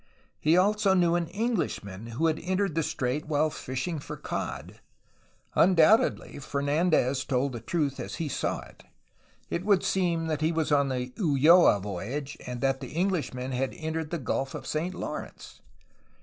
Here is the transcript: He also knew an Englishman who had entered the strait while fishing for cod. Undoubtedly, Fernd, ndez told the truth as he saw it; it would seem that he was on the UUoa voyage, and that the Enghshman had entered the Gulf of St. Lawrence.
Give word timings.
He 0.39 0.57
also 0.57 0.95
knew 0.95 1.13
an 1.13 1.27
Englishman 1.27 2.07
who 2.07 2.25
had 2.25 2.39
entered 2.39 2.73
the 2.73 2.81
strait 2.81 3.27
while 3.27 3.51
fishing 3.51 3.99
for 3.99 4.17
cod. 4.17 4.79
Undoubtedly, 5.53 6.39
Fernd, 6.39 6.89
ndez 6.91 7.23
told 7.27 7.53
the 7.53 7.59
truth 7.59 7.99
as 7.99 8.15
he 8.15 8.27
saw 8.27 8.61
it; 8.61 8.83
it 9.51 9.63
would 9.63 9.83
seem 9.83 10.25
that 10.25 10.41
he 10.41 10.51
was 10.51 10.71
on 10.71 10.89
the 10.89 11.11
UUoa 11.17 11.79
voyage, 11.79 12.35
and 12.47 12.61
that 12.61 12.79
the 12.79 12.95
Enghshman 12.95 13.51
had 13.51 13.75
entered 13.75 14.09
the 14.09 14.17
Gulf 14.17 14.55
of 14.55 14.65
St. 14.65 14.95
Lawrence. 14.95 15.61